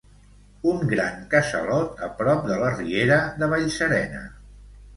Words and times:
un 0.71 0.79
gran 0.93 1.19
casalot 1.33 2.01
a 2.09 2.11
prop 2.23 2.43
de 2.49 2.59
la 2.65 2.73
riera 2.81 3.21
de 3.43 3.53
Vallserena 3.55 4.27